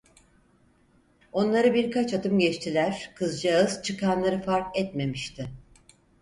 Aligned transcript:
Onları 1.31 1.73
birkaç 1.73 2.13
adım 2.13 2.39
geçtiler, 2.39 3.11
kızcağız 3.15 3.83
çıkanları 3.83 4.41
fark 4.41 4.77
etmemişti. 4.77 5.47